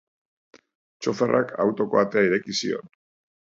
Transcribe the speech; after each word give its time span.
Txoferrak 1.03 1.55
autoko 1.67 2.03
atea 2.05 2.27
ireki 2.33 2.61
zion. 2.65 2.95